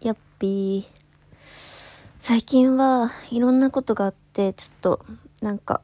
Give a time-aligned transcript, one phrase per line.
[0.00, 0.84] やっぴー。
[2.20, 5.06] 最近はいろんなことがあって、ちょっと、
[5.42, 5.80] なんか、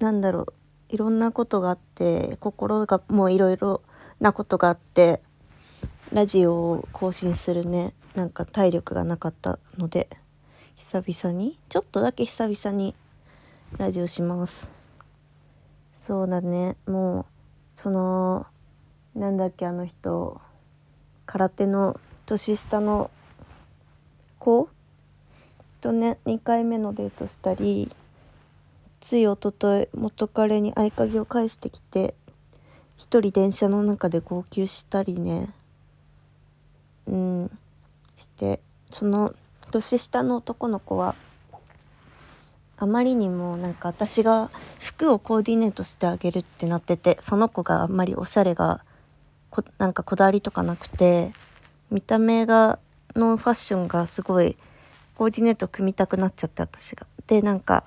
[0.00, 0.54] なんだろう、
[0.88, 3.82] いろんなことがあって、心がもういろいろ
[4.18, 5.22] なことがあって、
[6.12, 10.08] ラジオを更新するね、なんか体力がなかったので、
[10.74, 12.96] 久々に、ちょっとだけ久々に
[13.78, 14.74] ラジオします。
[15.94, 17.24] そうだね、もう、
[17.76, 18.46] その、
[19.14, 20.40] なんだっけ、あの人、
[21.26, 22.00] 空手の
[22.32, 23.10] 年下の
[24.38, 24.70] 子？
[25.82, 27.90] とね2回目のデートしたり
[29.00, 32.14] ついおととい元彼に合鍵を返してきて
[32.96, 35.50] 一人電車の中で号泣したりね。
[37.06, 37.58] うん。
[38.16, 39.34] してその
[39.70, 41.14] 年下の男の子は
[42.78, 48.84] あまりにもなんか私が服をコーディネートしてあげるってなっててその子があんまりおしゃれが
[49.50, 51.32] こなんかこだわりとかなくて
[51.92, 52.78] 見た目が
[53.14, 54.56] のファッションがすごい
[55.16, 57.06] コーディネート組みたくなっちゃって私が。
[57.26, 57.84] でなんか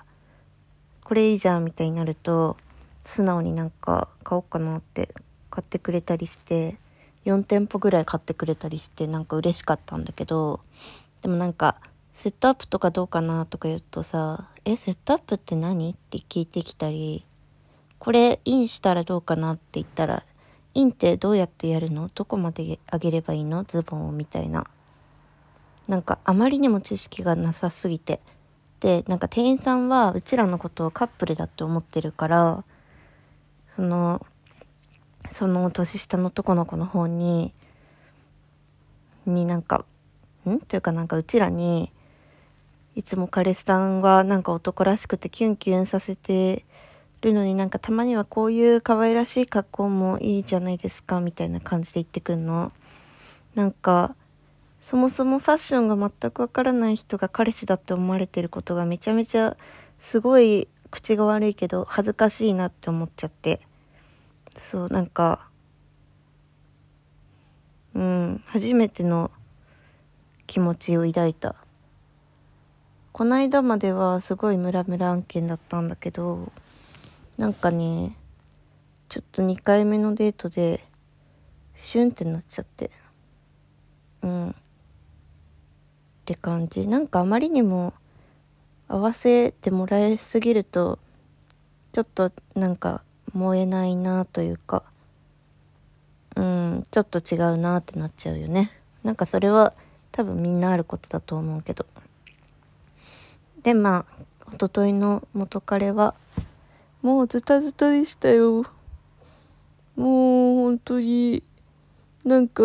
[1.03, 2.55] これいいじゃんみたいになると
[3.03, 5.13] 素直になんか買おうかなって
[5.49, 6.77] 買ってくれたりして
[7.25, 10.61] 4店舗ぐらい買ってくれたりしてなんか嬉しかったんだけど
[11.21, 11.77] でもなんか
[12.13, 17.25] セットアップとかどうかなとか言うとさ「えセットアップって何?」って聞いてきたり
[17.99, 20.23] 「これインしたらどうかな?」って言ったら
[20.75, 23.63] インってどうやってやるのどこまで上げればいいの？
[23.63, 24.67] ズボンをみたいな。
[25.87, 28.19] なんかあまりにも知識がなさすぎて。
[28.81, 32.63] で、なんか店員さんはうちらのことをカップルだって思ってるから、
[33.75, 34.25] その、
[35.31, 37.53] その年下の男の子の方に、
[39.25, 39.85] になんか、
[40.47, 40.59] ん？
[40.59, 41.91] というかなんかうちらに、
[42.95, 46.65] いつも彼氏さんはなんか男らしくてキュンキュンさせて
[47.21, 52.71] るのになんかたまにはこういう可愛らしい格好もいいじゃないですかみたいな感じで言ってくんの？
[53.55, 54.15] なんか、
[54.81, 59.57] そもそもファッションが全くわからない人が彼氏だって思われてることがめちゃめちゃ
[59.99, 63.61] すごい口が悪いけど恥ずかしいなって思っちゃって。
[64.57, 65.47] そう、なんか、
[67.95, 69.31] うん、初めての
[70.47, 71.55] 気持ちを抱いた。
[73.11, 76.51] こないだまではすごいムラムラ案件だったんだけど、
[77.37, 78.15] なんかね、
[79.09, 80.85] ちょっと2回目のデートで、
[81.75, 82.91] シュンってなっちゃって。
[84.21, 84.49] うん。
[84.49, 84.53] っ
[86.25, 86.87] て感じ。
[86.87, 87.93] なんかあまりにも
[88.87, 90.99] 合わせてもらいすぎると、
[91.91, 93.03] ちょっとなんか
[93.33, 94.83] 燃えないなというか、
[96.35, 98.71] うん、ちょっと違うなってなっちゃうよね。
[99.03, 99.73] なんかそれは
[100.11, 101.85] 多分みんなあることだと思うけど。
[103.63, 106.15] で、まあ、一昨日の元彼は、
[107.05, 108.63] もうズタズタでしたよ。
[109.95, 111.43] もう本当に、
[112.23, 112.63] なんか、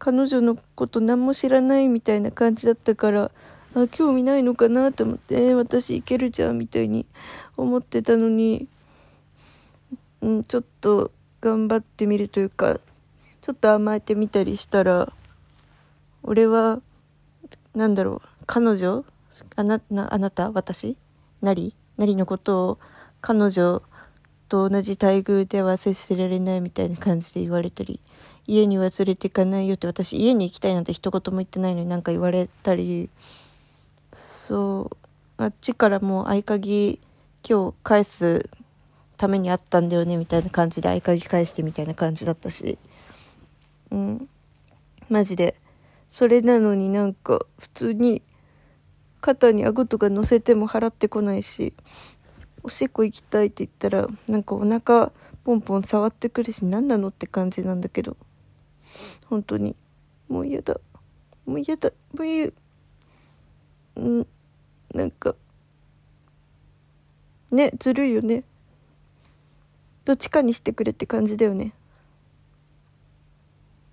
[0.00, 3.30] 彼女のこと何も知らないみたいな感じだったから、
[3.76, 7.06] あ、興味ないのかなと思って、えー私いけるじゃんみたいに
[7.56, 8.66] 思ってたのに、
[10.22, 12.80] うん、ちょっと頑張ってみるというか、
[13.42, 15.12] ちょっと甘えてみたりしたら、
[16.24, 16.80] 俺は、
[17.76, 19.04] なんだろう、彼女？
[19.54, 20.50] あな、な、あなた？
[20.50, 20.96] 私？
[21.42, 21.76] なり？
[21.96, 22.78] なりのことを
[23.20, 23.82] 彼女
[24.48, 28.00] と同じ待遇では接せられないみたいな感じで言われたり、
[28.46, 33.10] 家には連れて行かないよって私家に行きたいなんて一言も言ってないのになんか言われたり、
[34.12, 34.90] そ
[35.38, 37.00] う、あっちからもう合鍵
[37.48, 38.48] 今日返す
[39.16, 42.78] ためにあったんだよねみたいな感じで合鍵返してみたいな感じだったし、
[43.90, 44.28] うん、
[45.08, 45.56] マジで。
[46.08, 48.22] それなのになんか普通に
[49.20, 51.74] 肩に顎とか乗せても払ってこないし、
[52.66, 55.12] おしっこ行きたいって言ったらなんかお腹
[55.44, 58.16] ポンポン触ってくるし何なのって感じなんだけど。
[59.26, 59.76] 本当に。
[60.28, 60.80] もう嫌だ。
[61.46, 61.92] もう嫌だ。
[62.12, 62.48] もう嫌
[63.94, 64.00] う。
[64.00, 64.26] ん。
[64.92, 65.36] なんか。
[67.52, 68.42] ねずるいよね。
[70.04, 71.72] どっちかにしてくれって感じだよね。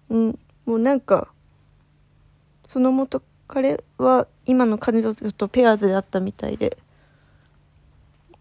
[0.09, 0.39] うん。
[0.65, 1.27] もうなんか。
[2.65, 6.79] その元彼は今の彼女とペアーズであったみたいで。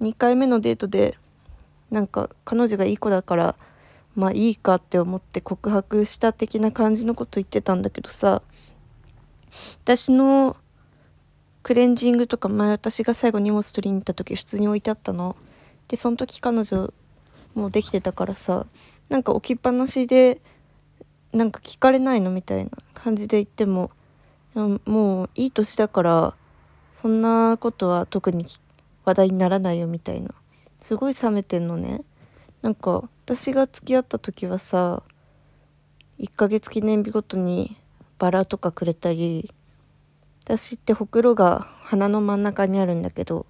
[0.03, 1.17] 2回目のデートで
[1.91, 3.57] なんか彼女がいい子だから
[4.15, 8.43] まあいいかって思って告白した的な感じのこと言ってたんだけどさ
[9.85, 10.57] 私の
[11.63, 15.37] クレンジングとか前私が最後荷物取りに行った時普通に置いてあったの。
[15.89, 16.93] でその時彼女
[17.55, 18.67] もうできてたからさ
[19.09, 20.41] なんか置きっぱなしで
[21.33, 23.91] なんか聞かれないのみたいな感じで言っても
[24.55, 26.35] もういい年だから
[27.01, 28.47] そんなことは特に
[29.05, 30.31] 話題にならないよみたいな。
[30.81, 32.03] すごい冷めてんのね。
[32.63, 35.03] なんか私が付き合った時はさ
[36.21, 37.77] 1ヶ月記念日ごとに
[38.19, 39.53] バラとかくれたり
[40.45, 43.47] 私ってほくろが鼻の真ん中にあるんだけど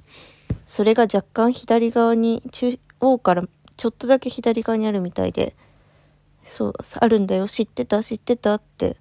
[0.65, 3.45] それが若干左側に中央から
[3.77, 5.55] ちょっとだけ左側にあるみたいで
[6.45, 7.49] そうあるんだよ。
[7.49, 8.97] 知ってた知ってたって。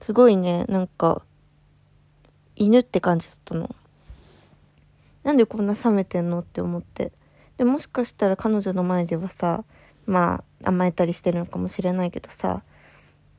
[0.00, 0.64] すごいね。
[0.68, 1.22] なんか
[2.56, 3.74] 犬って感じだったの。
[5.24, 7.12] なんでこんな冷めてんのって思って。
[7.56, 9.64] でもしかしたら彼女の前ではさ
[10.06, 12.62] まあ甘えたりしてるのかもしれないけどさ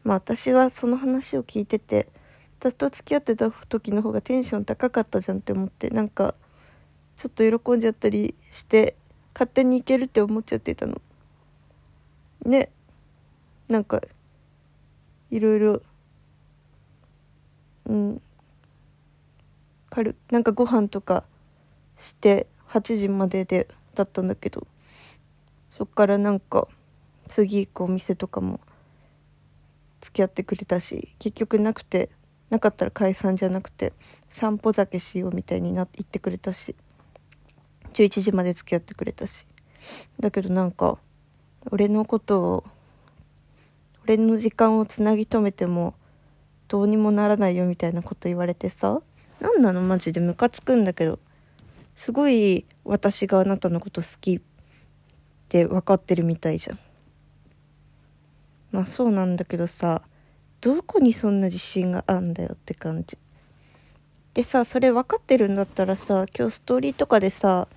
[0.03, 2.07] まあ私はその話を聞いてて
[2.59, 6.35] 私と付き合ってた時の方がテンション高かったじゃんって思ってなんか
[7.17, 8.95] ちょっと喜んじゃったりして
[9.33, 11.01] 勝手に行けるって思っちゃってたの。
[12.45, 12.69] ね。
[13.67, 14.01] なんか
[15.31, 15.81] いろいろ
[17.85, 18.21] うん。
[19.89, 21.23] かるなんかご飯とか
[21.99, 24.65] して8時まででだったんだけど
[25.71, 26.67] そっからなんか
[27.27, 28.59] 次行くお店とかも
[30.01, 32.09] 付き合ってくれたし結局なくて
[32.49, 33.93] なかったら解散じゃなくて
[34.29, 36.75] 散歩酒しようみたいにな言ってくれたし
[37.93, 39.45] 11時まで付き合ってくれたし
[40.19, 40.97] だけどなんか
[41.71, 42.63] 俺のことを
[44.03, 45.95] 俺の時間をつなぎ止めても
[46.67, 49.01] どうにもならないよみたいなこと言われてさ
[49.39, 51.19] 何なのマジでムカつくんだけど
[51.95, 54.41] すごい私があなたのこと好きっ
[55.49, 56.79] て分かってるみたいじゃん。
[58.71, 60.01] まあそうなんだけどさ
[60.61, 63.17] どこにそんな自信があんだよって感じ。
[64.33, 67.67] でさそれ分かってるんだったらさ今日ストーリーとかでさ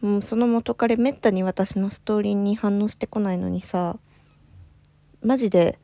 [0.00, 3.98] もうその元彼めったに私のストーリーに反応してこないのにさ
[5.22, 5.78] マジで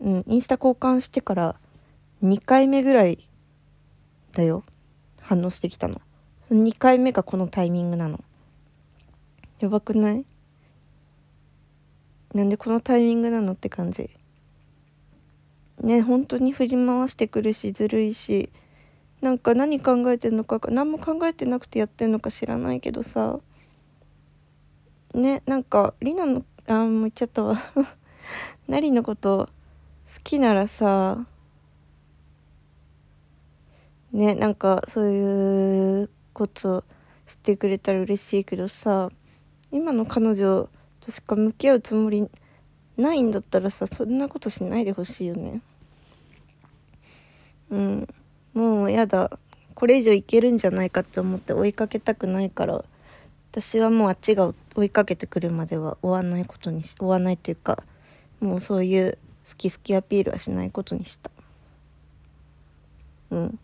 [0.00, 1.56] うんインスタ交換してから
[2.22, 3.28] 2回目ぐらい
[4.32, 4.64] だよ。
[5.20, 6.00] 反応してきたの。
[6.50, 8.24] 2回目がこのタイミングなの。
[9.60, 10.24] やばくない？
[12.32, 14.08] なんでこのタイミングなのって感じ。
[15.82, 18.50] ね本当に振り回してくるしずるいし。
[19.20, 23.40] なんか何考えてんのか何も考えてなくてやってんのか知らないけどさ。
[25.12, 27.60] ねなんかりなのあもう言っちゃったわ。
[28.68, 29.50] なりのこと
[30.14, 31.26] 好きならさ。
[34.12, 36.84] ねなんかそういうこと
[37.26, 39.10] してくれたら嬉しいけどさ
[39.72, 40.68] 今の彼女
[41.00, 42.28] としか向き合うつもり
[42.96, 45.60] ないんだったらさそんなことしないでほしいよね。
[47.70, 48.08] うん。
[48.54, 49.38] もうやだ。
[49.74, 52.84] これ以上いけるんじゃないかって思って追いかけたくないから。
[53.52, 57.82] 私はもうあっちが追いかけてくるまでは追わないことにし追わないというか
[58.40, 59.18] もうそういう
[59.48, 61.30] 好き好きアピールはしないことにした。
[63.30, 63.58] うん。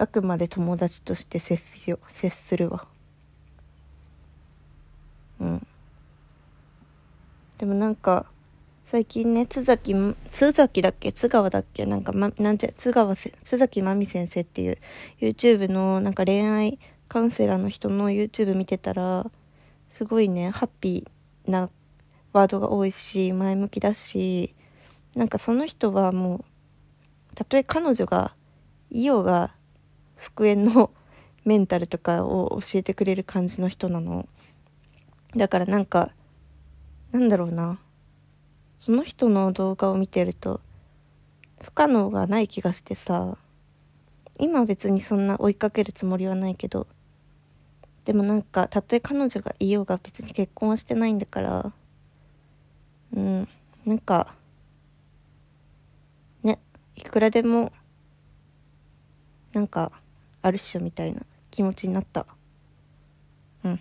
[0.00, 2.86] あくまで友達として接しよ接するわ。
[5.40, 5.66] うん。
[7.58, 8.24] でもなんか
[8.86, 9.94] 最近ね津崎
[10.32, 11.12] 津崎だっけ？
[11.12, 11.84] 津川だっけ？
[11.84, 14.78] なんか、ま、なんて津川津崎真美先生っていう
[15.20, 19.30] YouTube のなんか恋愛カウンセラーの人の YouTube 見てたら
[19.92, 21.68] すごいねハッピーな
[22.32, 24.54] ワードが多いし前向きだし
[25.14, 28.34] なんかその人はもうたとえ彼女が
[28.90, 29.52] いようが
[30.20, 30.90] 復縁の
[31.44, 34.28] メンタルとかを教えてくれる感じの人なの。
[35.34, 36.10] だからなんか
[37.12, 37.80] なんだろうな。
[38.76, 40.60] その人の動画を見てると
[41.60, 43.38] 不可能がない気がしてさ。
[44.38, 46.86] 今別にそんな追いかけるつもりはないけど。
[48.04, 51.72] でもなんかたとえ彼女がいようが別に結婚はしてないんだから。
[53.14, 53.48] うん。
[53.86, 54.34] なんか
[56.42, 56.58] ね
[56.96, 57.72] いくらでも
[59.52, 59.99] なんか
[60.42, 62.26] あるっしょみたいな気持ちになった。
[63.64, 63.80] うん。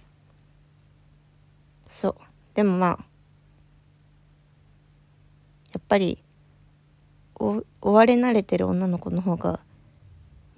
[1.88, 2.16] そう。
[2.54, 3.06] でもまあ
[5.74, 6.24] やっぱり
[7.36, 9.60] 追われ慣れてる女の子の方が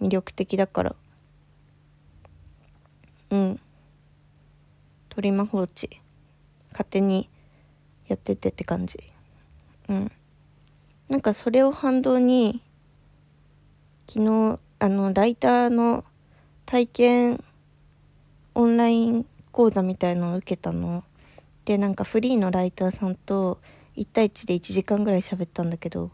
[0.02, 0.96] 魅力的だから。
[3.30, 3.60] うん。
[5.10, 6.02] 鳥間放置。
[6.72, 7.30] 勝手に
[8.08, 8.98] やっててって感じ。
[9.90, 10.12] うん。
[11.10, 12.64] なんかそれを反動に
[14.08, 16.04] 昨日あのライターの
[16.66, 17.44] 体験
[18.56, 21.04] オンライン講座みたいのを受けたの。
[21.66, 23.60] でなんかフリーのライターさんと
[23.96, 26.10] 1対1で1時間ぐらい喋ったんだけど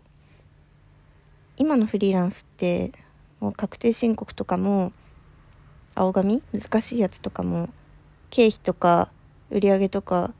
[1.55, 2.91] 今のフリーランスって
[3.39, 4.91] もう確定申告とかも
[5.95, 7.69] 青紙難しいやつとかも
[8.31, 9.09] 経費とか
[9.49, 10.33] 売り上げとか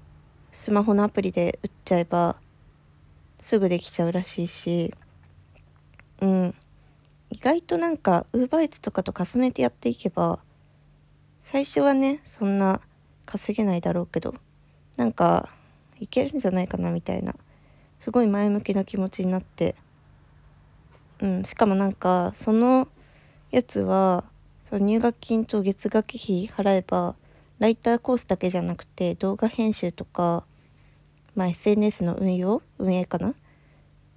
[0.51, 2.35] スマホのアプリで売っちゃえば
[3.39, 4.93] すぐできちゃうらしいし
[6.19, 6.55] うん。
[7.29, 10.39] 意外となんか UberEats とかと重ねてやっていけば
[11.43, 12.81] 最初はねそんな
[13.25, 14.35] 稼げないだろうけど
[14.95, 15.49] なんか
[15.99, 17.35] いけるんじゃないかなみたいな
[17.99, 19.75] すごい前向きな気持ちになって
[21.19, 22.87] うんしかもなんかその
[23.51, 24.23] やつは
[24.69, 27.15] その入学金と月額費払えば
[27.59, 30.43] ライターコースだけじゃなくて動画編集とか、
[31.35, 32.61] まあ、SNS の運用？
[32.77, 33.33] 運営かな？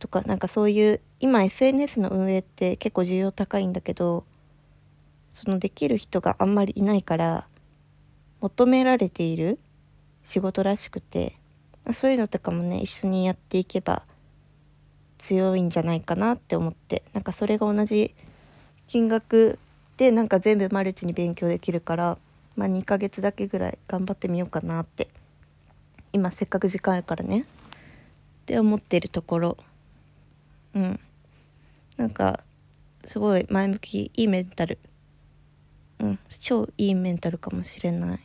[0.00, 4.25] とかなんかそういう今 SNS の運営って結構需要高いんだけど
[5.30, 7.47] そのできる人があんまりいないから
[8.40, 9.61] 求められている
[10.25, 11.37] 仕事らしくて
[11.92, 14.02] そういうのとかもね一緒にやっていけば
[15.19, 18.14] 強いんじゃないかなって思ってなんかそれが同じ
[18.88, 19.59] 金額
[19.99, 22.19] でなんか全部マルチに勉強できるから
[22.57, 25.09] まあ2ヶ月だけぐらい頑張ってみようかなって
[26.12, 27.45] 今せっかく時間あるからねっ
[28.47, 29.57] て思ってるところ。
[30.75, 31.00] うん。
[31.97, 32.45] なんか
[33.05, 34.79] すごい前向きいいメンタル。
[35.99, 36.19] うん。
[36.41, 38.21] 超いいメンタルかもしれない。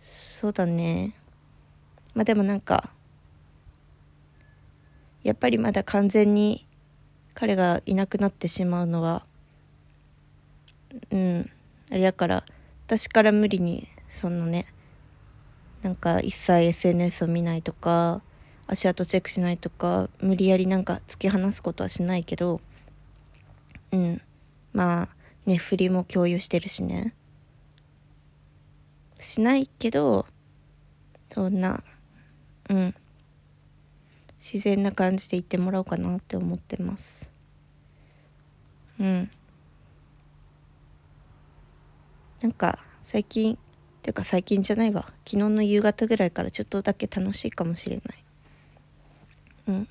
[0.00, 1.14] そうだね。
[2.14, 2.90] まあでもなんか
[5.22, 6.66] やっぱりまだ完全に
[7.34, 9.24] 彼がいなくなってしまうのは
[11.10, 11.50] うん。
[11.90, 12.44] あれだから
[12.86, 14.66] 私から無理にそのね
[15.82, 18.22] なんか一切 SNS を見ないとか
[18.66, 22.60] 足跡チェックしないとか無理やりなんか突き放すことはしないけど
[23.92, 24.22] うん。
[24.72, 25.08] まあ
[25.46, 27.14] ね振りも共有してるしね。
[29.20, 30.26] しないけど
[31.32, 31.82] そんな
[32.68, 32.94] うん。
[34.40, 37.30] 自然な感じで言ってもらおうかなって思ってます。
[39.00, 39.30] うん。
[42.42, 43.58] なんか最近
[44.04, 45.06] ていうか最近じゃないわ。
[45.26, 48.23] 昨日の夕方ぐらいからちょっとだけ楽しいかもしれない。
[49.66, 49.88] うん。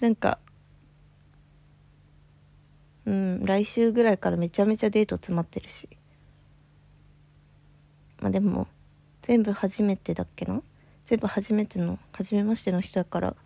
[0.00, 0.38] なんか
[3.06, 5.88] うん来週ぐらいからめちゃめちゃデート詰まってるし。
[8.20, 8.66] まあでも
[9.22, 10.62] 全部初めてだっけな？
[11.04, 13.36] 全部初めての初めましての人だから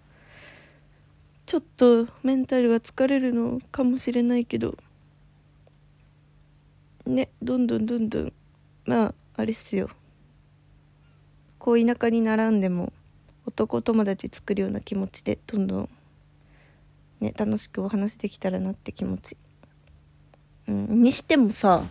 [1.47, 4.77] ちょっとメンタルは疲れるのかもしれないけど
[7.05, 8.33] ねどんどんどんどん
[8.85, 9.91] まああれっすよ。
[11.59, 12.93] こう田舎に並んでも
[13.49, 15.89] 男友達作るような気持ちでどんどん
[17.21, 19.39] ね楽しくお話できたらなって気持ち。
[20.69, 21.83] うんにしてもさ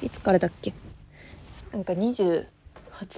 [0.00, 0.72] いつからだっけ？
[1.72, 2.46] なんか28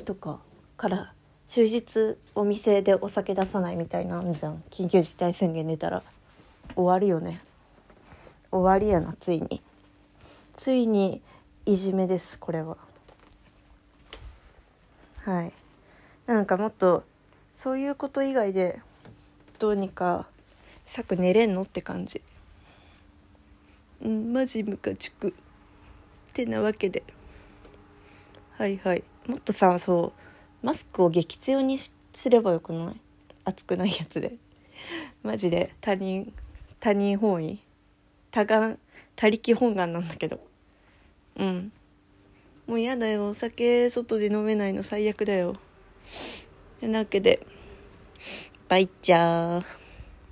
[0.04, 0.40] とか
[0.76, 1.12] から
[1.46, 4.64] 終日お店でお酒出さないみたいなんじゃん。
[4.70, 6.02] 緊急事態宣言出たら。
[6.74, 7.40] 終わるよね。
[8.50, 9.62] 終わりやなついに。
[10.52, 11.22] ついに
[11.64, 12.76] いじめですこれは。
[15.18, 15.52] はい。
[16.26, 17.04] なんかもっと
[17.56, 18.80] そういうこと以外で
[19.58, 20.26] どうにか
[20.84, 22.22] 策寝れんのって感じ。
[24.04, 25.28] うんマジムカつく。
[25.28, 25.32] っ
[26.34, 27.02] てなわけで。
[28.58, 29.02] はいはい。
[29.26, 30.12] もっとさそ
[30.62, 33.00] うマスクを激強にすればよくない？
[33.44, 34.36] 熱くないやつで。
[35.22, 35.74] マジで。
[35.80, 36.32] 他人
[36.78, 37.58] 他人本位。
[38.30, 38.78] 多眼
[39.16, 40.40] 他力本願なんだけど。
[41.36, 41.72] うん。
[42.66, 43.28] もう嫌だよ。
[43.28, 45.56] お酒外で飲めないの最悪だよ。
[46.80, 47.46] てなわけで
[48.68, 49.85] バイチャー。